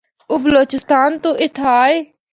او 0.29 0.35
بلوچستان 0.43 1.09
تو 1.23 1.29
اِتھا 1.43 1.69
آئے۔ 1.83 1.97